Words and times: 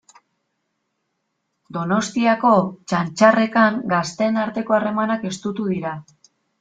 Donostiako 1.77 2.53
Txantxarrekan 2.93 3.77
gazteen 3.93 4.41
arteko 4.47 4.77
harremanak 4.79 5.29
estutu 5.35 5.69
dira. 5.75 5.93